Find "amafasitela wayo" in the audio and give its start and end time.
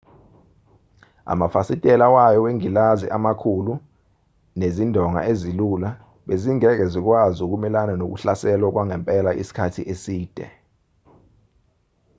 1.33-2.39